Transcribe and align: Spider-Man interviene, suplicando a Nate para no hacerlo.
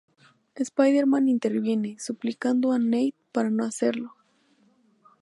Spider-Man 0.55 1.27
interviene, 1.29 1.95
suplicando 1.99 2.71
a 2.71 2.79
Nate 2.79 3.13
para 3.31 3.51
no 3.51 3.63
hacerlo. 3.65 4.15